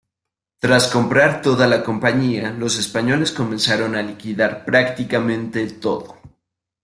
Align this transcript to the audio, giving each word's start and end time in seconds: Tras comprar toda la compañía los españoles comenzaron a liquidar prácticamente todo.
Tras 0.59 0.87
comprar 0.87 1.43
toda 1.43 1.67
la 1.67 1.83
compañía 1.83 2.49
los 2.49 2.79
españoles 2.79 3.31
comenzaron 3.31 3.93
a 3.95 4.01
liquidar 4.01 4.65
prácticamente 4.65 5.69
todo. 5.73 6.15